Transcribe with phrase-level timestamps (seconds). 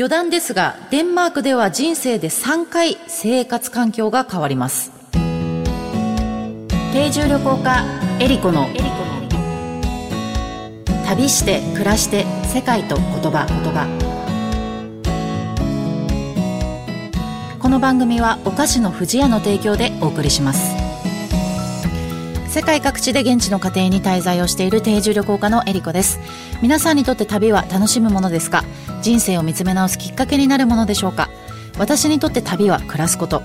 [0.00, 4.92] 余談ですが、デンマークでは人生で3回生活環境が変わります。
[6.92, 7.84] 定住旅行家
[8.20, 8.68] エリコの
[11.04, 13.88] 旅して暮らして世界と言葉言葉。
[17.58, 20.76] この番組はお菓子の不二家の提供でお送りします。
[22.48, 26.20] 世界各地で現地の家庭に滞在をしている定住旅行家のエリコです。
[26.62, 28.62] 皆さんにとって旅は楽しむものですか？
[29.02, 31.30] 人生を見つめ直すきっかけになるものでしょうか？
[31.78, 33.42] 私にとって旅は暮らすこと。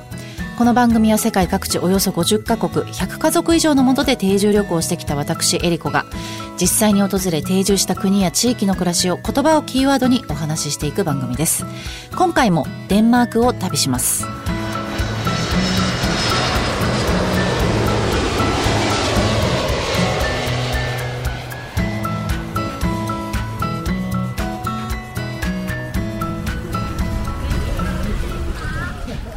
[0.57, 6.05] この番組は世界各地およそ50カ国100家族以上のもとで定住旅行してきた私エリコが
[6.61, 11.65] 実際に訪れ定住した国や地域の暮らしを言葉をキーワードにお話ししていく番組です。
[12.15, 14.27] 今回もデンマークを旅します。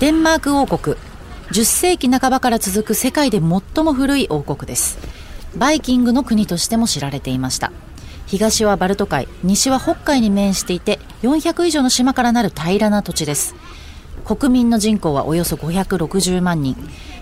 [0.07, 0.97] デンマーク王国。
[1.51, 4.99] 10世紀半ばから続く世界で最も古い王国です。
[5.57, 7.73] バイキングの国としても知られていました。
[8.29, 13.57] 東はバルト海西は北海に面していて400以上の島からなる平らな土地です。
[14.25, 16.77] 国民の人口はおよそ560万人。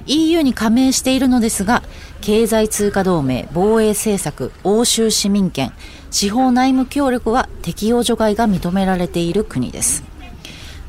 [0.04, 1.82] EU に加盟しているのですが
[2.20, 5.72] 経済通貨同盟防衛政策欧州市民権
[6.10, 10.04] 司法内務協力は適用除外が認められている国です。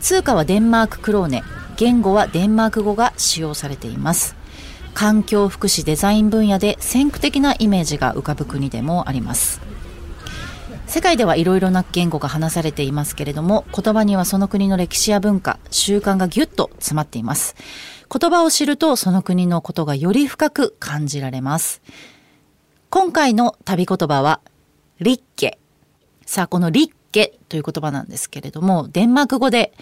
[0.02, 1.42] 通貨はデンマーククローネ。
[1.78, 4.36] 言語はデンマーク語が使用されています。
[4.94, 9.62] 環境福祉デザイン分野で先駆的なイメージが浮かぶ国でもあります。
[10.88, 17.56] 世界ではいろいろな言語が話されていますけれども言葉にはその国の歴史や文化習慣がぎゅっと詰まっています。
[18.10, 21.82] 言葉を知るとその国のことがより深く感じられます。
[22.90, 24.40] 今回の旅言葉は
[25.00, 25.60] リッケ。
[26.26, 29.74] さあこのリッケという言葉なんですけれどもデンマーク語で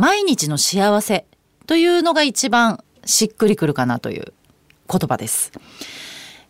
[0.00, 1.26] 毎日の幸せ
[1.66, 4.32] というのが一番しっくりくるかなという
[4.90, 5.52] 言葉です。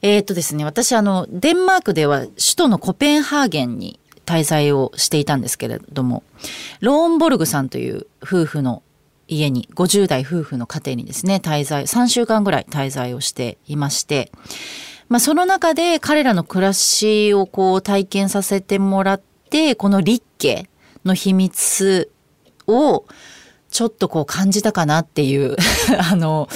[0.02, 6.22] えー、っとですね、私あの、デンマークでは首都のコペンハーゲンに滞在をしていたんですけれども、
[6.78, 8.84] ローンボルグさんという夫婦の
[9.26, 14.30] 家に、50代夫婦の家庭にですね、滞在、3週間ぐらい滞在をしていまして、
[15.08, 20.68] まあその中で彼らの暮らしをこう体験させてもらって、この立家
[21.04, 22.12] の秘密
[22.68, 23.06] を
[23.70, 25.56] ちょっとこう感じたかなっていう
[26.10, 26.48] あの、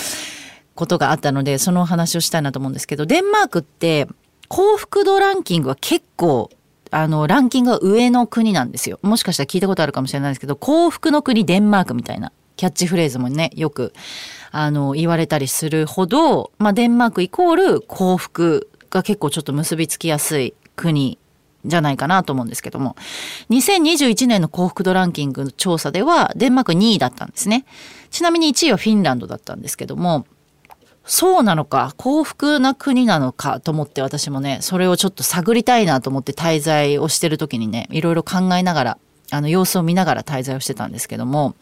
[0.74, 4.08] ことがあったので、そのお話をしたいなと思うんですけど、デンマークって
[4.48, 6.50] 幸福度ランキングは結構
[6.94, 9.00] あの、ランキングが上の国なんですよ。
[9.02, 13.92] もしかしたら聞いたことあるかもしれないですけど、幸福の国デンマークみたいなキャッチフレーズもね、よく、
[14.52, 21.18] あの、言われたりするほど、まあ、デンマークイコール幸福が結構ちょっと結びつきやすい国
[21.64, 22.96] じゃないかなと思うんですけども、
[23.50, 27.64] 2021年の幸福度ランキングの調査では、デンマーク2位だったんですね。
[28.10, 30.26] ちなみに1位はフィンランドだったんですけども、
[31.06, 38.98] そうなのか、幸福な国なのかと思って私もね、それをちょっと探りたいなと思って滞在をしてる時にね、いろいろ考えながら、
[39.30, 41.54] あの様子を見ながら滞在をしてたんですけども、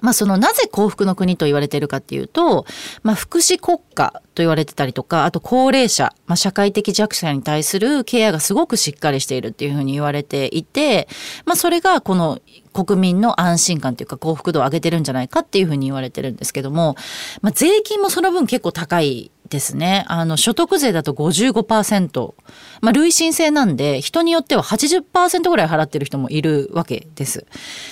[0.00, 2.66] まあそのなぜ幸福の国と言われているかっていうと、
[3.02, 11.08] まあ福祉国家と言われてたりとか、あと高齢者、まあ社会的弱者に対するケアがすごくしっかりしているっていうふうに言われていて、
[11.44, 12.40] まあそれがこの
[12.72, 16.96] 国民の安心感というか幸福度を上げてるんじゃないかっていうふうに言われてるんですけども、
[17.40, 20.04] まあ税金もその分結構高いですね。
[20.08, 22.34] あの、所得税だと55%。
[22.80, 27.46] まあ、累進制なんで、人によっては80%ぐらい払ってる人もいるわけです。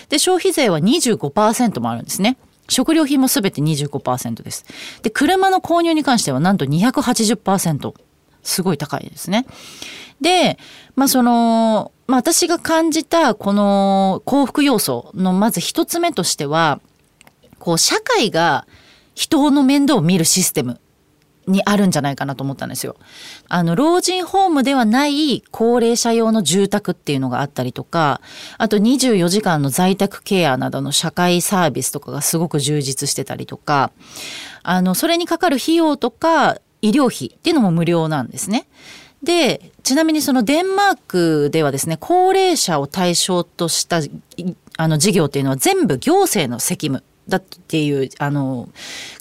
[0.09, 2.39] で、消費税は25%もあるんですね。
[2.69, 4.65] 食料品もすべて25%です。
[5.03, 7.93] で、車の購入に関してはなんと280%。
[8.43, 9.47] すごい高いですね。
[10.21, 10.59] で、
[10.97, 16.81] まあ、その、まあ、私が感じたこの幸福要素のまず一つ目としては、
[17.59, 18.67] こう、社会が
[19.15, 20.81] 人の面倒を見るシステム
[21.47, 22.97] にあるんじゃないかなと思ったんですよ。
[23.49, 28.21] あの、老人ホームではない高齢者用の住宅っていうのがあったりとか、
[28.59, 33.91] あと24時間の在宅ケアなどの社会サービスとかがすごく充実してたりとか、
[34.63, 38.67] あの、それにかかる費用とか医療費っていうのも無料なんですね。
[39.23, 44.01] で、ちなみにそのデンマークではですね、高齢者を対象とした
[44.77, 48.69] あの事業っていうのは全部行政の責務だっていうあの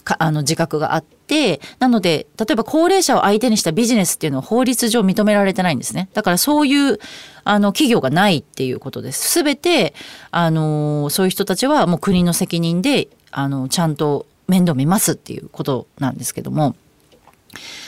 [0.04, 6.08] かあの自覚があってなので例えば高齢者を相手にしたビジネスっていうのは法律上認められてないんですね。
[6.12, 6.98] だからそういう
[7.44, 9.42] あの企業がないっていうことです。
[9.42, 9.94] 全て
[10.30, 16.76] あのそういう人たちはもう国の責任であのちゃんと面倒見ますっていうことなんですけども。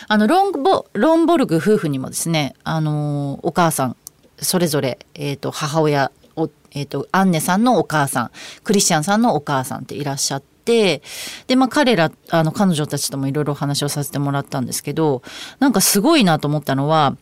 [0.06, 3.96] あのロンボロンボルグ夫婦にもですねあのお母さん
[4.38, 8.30] それぞれ、えーと母親おえっ、と、アンネさんのお母さん、
[8.64, 11.02] クリスチャンさんのお母さんっていらっしゃって、
[11.46, 15.22] で、まあ彼ら、あの、彼女たちともいろいろ話をさせてもらったんですけど、
[15.60, 17.16] なんかすごいなと思ったのは、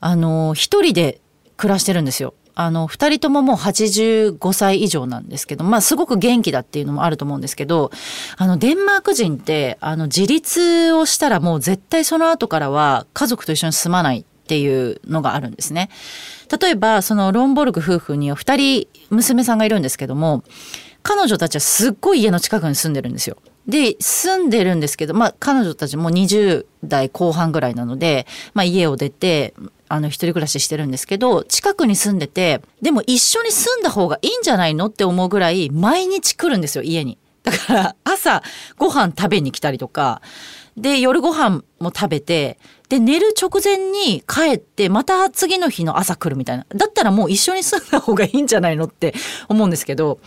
[0.00, 1.20] あの、一人で
[1.56, 2.34] 暮らしてるんですよ。
[2.58, 7.90] あの、二人とももう85歳以上なんですけど、まあすごく元気だっていうのもあると思うんですけど、
[8.38, 15.90] あの、デンマーク人って、あの、自立をしたらもう絶対その後からは家族と一緒に住まないっていうのがあるんですね。
[16.60, 20.44] 例えば、そのロンボルグ夫婦には二人娘さんがいるんですけども、
[21.02, 23.38] 彼女たちはすっごい家の近くに住んでるんですよ。
[23.66, 29.52] で、住んでるんですけど、まあ彼女たちも20代後半ぐらいなので、まあ家を出て、
[29.88, 37.18] あの一人暮らししてるんですけど、近くに住んでて、でも一緒に住んだ方がいいんじゃないのって思うぐらい毎日来るんですよ、家に。
[37.46, 38.42] だから朝
[38.76, 40.20] ご飯食べに来たりとか、
[40.76, 42.58] で、夜ご飯も食べて、
[42.88, 46.66] で、寝る直前に帰って、また次の日の朝来るみたいな。
[46.74, 49.14] だったらもう一緒に住んだ方がいいんじゃないのって
[49.48, 50.18] 思うんですけど、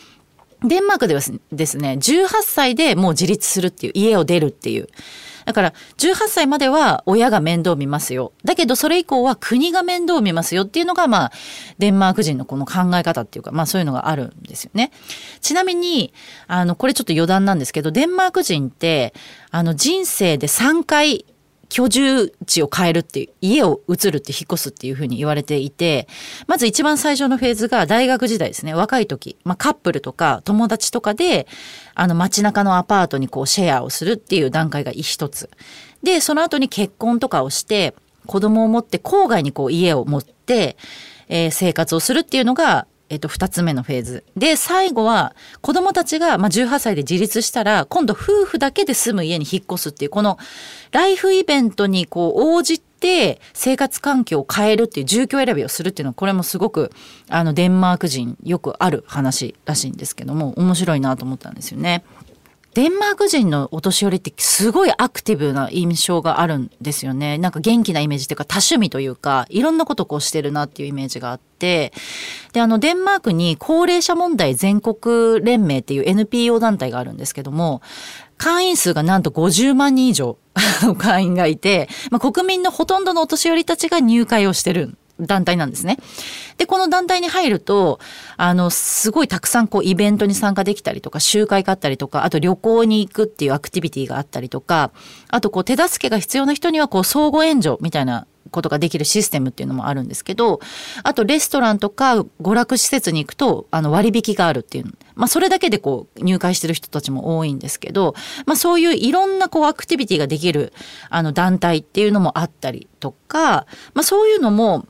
[0.63, 1.21] デンマークでは
[1.51, 4.87] ですね、18歳でもう自立するっていう、家を出るっていう。
[5.49, 8.33] だから、18歳までは親が面倒見ますよ。
[8.45, 11.31] だけど、それ以降は国が面倒見ますよっていうのが、まあ、
[11.79, 14.91] デンマーク人のこの考え方っていうか、まあそういうのがあるんですよね。
[15.41, 16.13] ちなみに、
[16.45, 19.15] あの、これちょっと余談なんですけど、デンマーク人って、
[19.49, 21.25] あの、人生で3回
[21.69, 26.07] 居住地を変えるっていう、家を移るって引っ越すっていうふうに言われていて、
[26.47, 28.73] まず一番最初のフェーズが大学時代ですね。
[28.73, 31.47] 若い時、まあカップルとか友達とかで、
[31.93, 35.49] あの街中のアパートにこうシェアをするっていう段階が一つ。
[36.03, 37.93] で、その後に結婚とかをして、
[38.25, 40.77] 子供を持って郊外にこう家を持って、
[41.29, 44.23] えー、生活をするっていうのがえっと、2つ目のフェーズ。
[44.37, 50.37] で、最後は、子供たちが、まあ、18歳で自立したら、今度夫婦だけで住む家に引っ越すっていう、この、
[50.91, 56.91] ライフイベントにこう、応じて、生活環境を変えるっていう、住居選びをするっていうのは、これもすごく、
[57.29, 62.03] あの、デンマーク人、よくある話らしいんですけども、面白いなと思ったんですよね。
[62.75, 67.37] デンマーク人のお年寄りってすごいアクティブな印象があるんですよね。
[67.37, 71.91] なんか元気なイメージというか多趣味というか、いろんなことをこうしてるなっていうイメージがあって、
[72.53, 77.81] で、あの、デンマークに高齢者問題全国連盟っていう NPO 団体があるんですけども、
[78.37, 80.37] 会員数がなんと50万人以上
[80.83, 85.97] の会員がいて、まあ、国民のほとんどのお年寄りたちが入会をしてる団体なんですね。
[86.57, 87.99] で、この団体に入ると、
[88.37, 94.91] あの、すごいたくさんこうイベントに参加できたりとか、集会があったりとか、あと旅行に行くっていうアクティビティがあったりとか、
[95.29, 100.59] あとこう手助けが必要な人にはこう相互援助みたいなことができるシステムっていうのもあるんですけど、
[101.03, 104.85] あとレストランとか娯楽施設に行くと、あの割引があるっていう。
[105.15, 108.15] まあそれだけでこう入会してる人たちも多いんですけど、
[108.45, 110.73] まあそういういろんなこうアクティビティができる
[111.09, 114.87] あの団体っていうのもあったりとか、まあそういうのも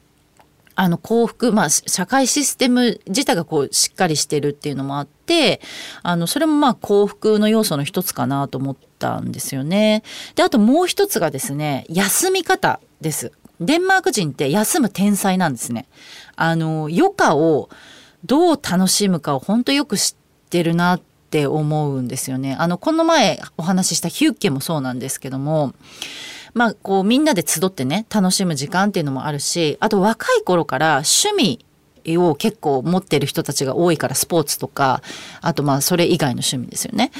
[0.81, 5.59] あの幸福、まあ、社会システム自体がこうしっかりしてるっていうのもあって
[6.03, 10.03] あのそれもまあ幸福の要素の一つかなと思ったんですよね。
[10.35, 13.33] であともう一つがですね休み方です。
[13.59, 15.85] デンマーク人って休む天才なんですね。
[16.37, 17.69] あの余暇を
[18.23, 22.55] どう楽しむかを本当よく知ってるなって思うんですよね。
[22.57, 25.73] あのこの前お話ししたヒュッケもそうなんですけども
[26.59, 31.65] まあ、こう、みんなで集ってね、楽しむ時間っていうのもあるし、あと若い頃から趣味
[32.17, 35.01] を結構持ってる人たちが多いからスポーツとか
[35.41, 37.11] あとまあそれ以外の趣味ですよね。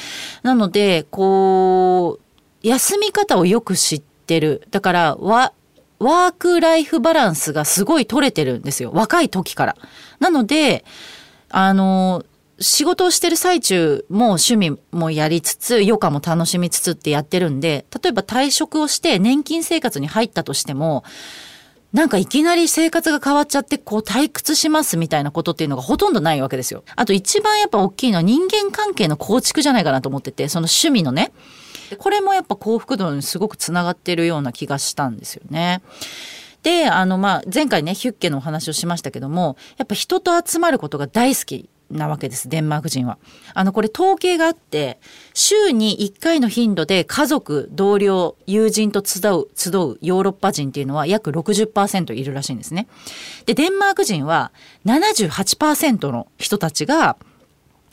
[0.42, 5.54] なのでこう休み方をよく知ってるだからワ
[6.00, 9.76] ワークライフバランスがすごい取れてるんですよ若い時から。
[10.20, 10.86] なので
[11.50, 12.26] あの
[12.62, 21.04] 仕事をしてる最中も趣味もやりつつ、余暇も楽しみつつってやってるんで、例えば退職をして年金生活に入ったとしても、
[21.94, 26.84] なんかいきなり生活が変わっちゃって、こう退屈しますみたいなことっていうのがほとんどないわけですよ。
[26.96, 31.32] あと一番やっぱ大きいのは人間関係の構築じゃないかなと思ってて、その趣味のね。
[31.98, 35.82] これもやっぱ幸福度にすごくつながってるような気がしたんですよね。
[36.62, 43.18] で、あの、まあ、前回ね、ヒュッケのお話をしましたけども、やっぱ人と集まることが大好きなわけです、デンマーク人は。
[43.54, 45.00] あの、これ統計があって、
[45.34, 52.88] 週に1回の頻度で家族、同僚、友人と集う、集うヨーロッパ人っていうのは約60%いるらしいんですね。
[53.46, 54.52] で、デンマーク人は
[54.86, 57.18] 78%の人たちが、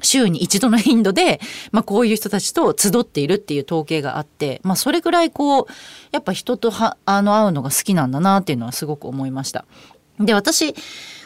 [0.03, 1.41] 週に一度の頻度で、
[1.73, 5.67] まあこういう人たちと集っているっていう統計があって、まあそれぐらいこう、
[6.13, 9.65] やっぱ人とは、あの会うのが好きなんだなっていうのはすごく思いました。
[10.21, 10.75] で、私、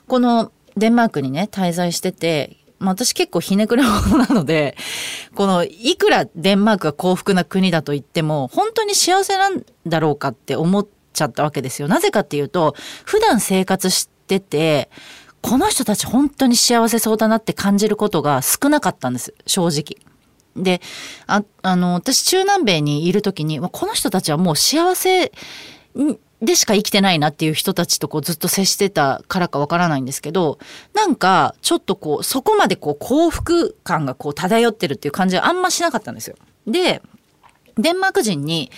[0.07, 4.77] このデンマークにね、滞在してて、まあ、私結構ひねくれ者なので、
[5.37, 11.89] この、いくらデンマークが幸福な国だと言っても、本当に幸せなんだろうかって思っちゃったわけですよ。
[11.89, 14.91] なぜかっていうと、普段生活してて、
[15.43, 20.11] この人たち本当に幸せそうだなって感じることが少なかったんです、正直。
[20.57, 20.81] で、
[21.27, 25.33] あ、あの、私中南米にいる時に、この人たちはもう幸せ
[26.43, 30.59] でしか生きてないなっていう人たちとこうずっと接してたからかわからないんですけど、
[30.95, 36.37] なんかちょっとこう、そこまでこう幸福感がこう漂ってるっていう感じはあんましなかったんですよ。
[36.67, 37.03] で、
[37.77, 38.71] デンマーク人に、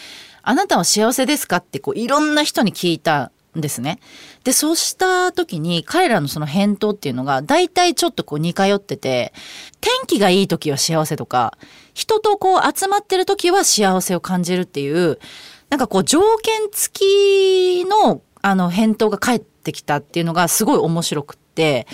[0.42, 1.58] あなたは幸せですか？
[1.58, 4.00] ってこういろんな人に聞いたんですね。
[4.42, 9.32] で、そうした時に彼らのその返答っていうのが大体ちょっとこう似通ってて、
[9.80, 11.56] 天気がいい時は幸せとか、
[11.94, 15.20] 人とこう集まってる時は幸せを感じるっていう、
[15.72, 21.86] なんかこう条件付きのあの返答が返ってきたっていうのがすごい面白くって、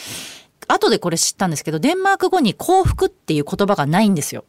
[0.66, 4.44] 後でこれ知ったんですけど、デンマーク語に幸福っていう言葉がないんですよ。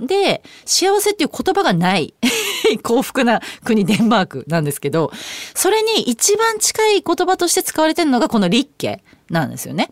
[0.00, 2.14] で、幸せっていう言葉がない
[2.82, 5.12] 幸福な国デンマークなんですけど、
[5.54, 9.88] それに一番近い言葉として使われてるのがこのリッケなんですよね。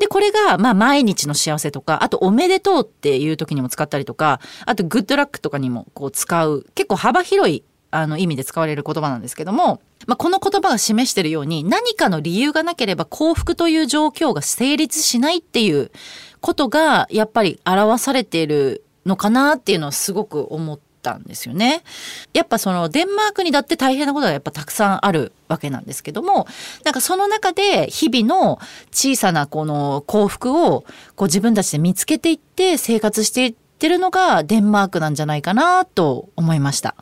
[0.00, 7.62] で、これが、まあ、毎日の幸せとか、あと、おめでとうっていう時にも使ったりとか、あと、グッドラックとかにもこう使う、結構幅広い
[7.94, 15.92] あの意味で使われる言葉なんですけども、まあ、この言葉が示しているように何かの理由がなければ幸福という状況が成立しないっていう
[16.40, 21.84] ことがやっぱり表されているのかなっていうのはすごく思ったんですよね。
[22.32, 26.48] やっぱそのデンマークにだって大変なことがやっぱたくさんあるわけなんですけども、
[26.84, 28.58] なんかその中で日々の
[28.90, 30.84] 小さなこの幸福を
[31.14, 36.96] こう自分たちで見つけていって生活していってるのがデンマークなんじゃないかなと思いました。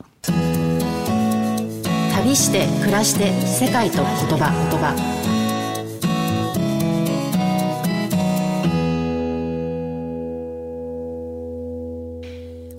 [2.23, 4.95] 旅して暮らして世界と言葉言葉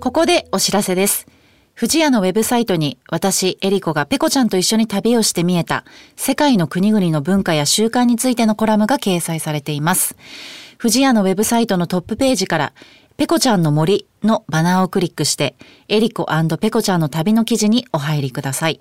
[0.00, 1.26] ここでお知らせです。
[1.78, 5.84] 富士屋のウェブサイトに私、エリコがペコちゃんと一緒に旅をして見えた
[6.16, 10.16] 世界の国々の文化や習慣についてのコラムが掲載されています。
[10.78, 12.72] 富士屋のウェブサイトのトップページから
[13.18, 15.54] ペコちゃんの森のバナーをクリックして
[15.88, 16.26] エリコ
[16.60, 18.80] ペコちゃんの旅の記事にお入りください。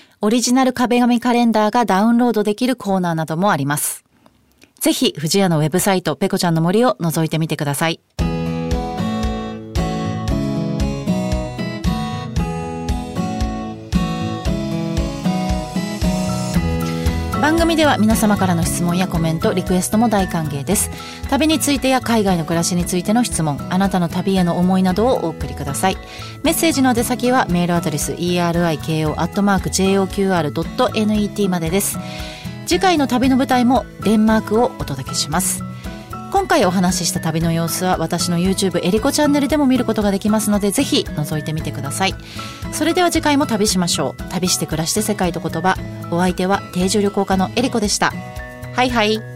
[0.23, 4.05] オリジナル壁紙カレンダーがダウンロードできるコーナーなどもあります。
[4.79, 7.99] ぜひ、藤屋のウェブサイト、ペコちゃんの森を覗いてみてください。
[17.41, 20.91] 番組では皆様からの質問やコメント、リクエストも大歓迎です。
[21.27, 25.97] 旅についてや海外の暮らしについての質問、あなたの旅への思いなどをお送りください。
[26.43, 29.09] メッセージの出先はメールアドレス eriko.joqr.net
[31.49, 31.97] までです。
[32.67, 35.63] 次回の旅の舞台もデンマークをお届けします。
[36.31, 42.15] 今回お話しした旅の様子は私の YouTube エリコチャンネルでも見ることができますのでぜひ覗いてみてください
[42.71, 45.75] それでは次回も旅しましょう旅して暮らして世界と言葉
[46.11, 48.11] お相手は定住旅行家のエリコでした。
[48.73, 49.30] はいはい。